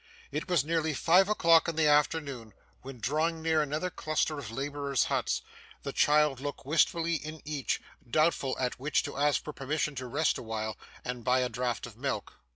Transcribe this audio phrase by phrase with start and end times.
[0.31, 5.03] It was nearly five o'clock in the afternoon, when drawing near another cluster of labourers'
[5.03, 5.43] huts,
[5.83, 10.39] the child looked wistfully in each, doubtful at which to ask for permission to rest
[10.39, 10.75] awhile,
[11.05, 12.33] and buy a draught of milk.